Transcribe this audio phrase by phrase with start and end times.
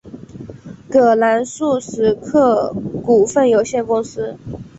[0.89, 2.73] 葛兰素史克
[3.05, 4.35] 股份有限公司。